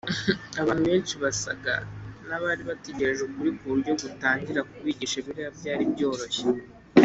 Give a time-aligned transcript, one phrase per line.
[0.61, 1.73] Abantu benshi basaga
[2.27, 6.43] n abari bategereje ukuri ku buryo gutangira kubigisha Bibiliya byari byoroshye